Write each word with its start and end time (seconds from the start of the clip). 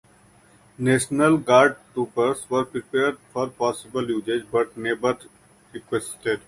National 0.79 1.37
Guard 1.37 1.77
troopers 1.93 2.49
were 2.49 2.65
prepared 2.65 3.19
for 3.31 3.49
possible 3.49 4.09
usage 4.09 4.43
but 4.51 4.75
never 4.75 5.15
requested. 5.73 6.39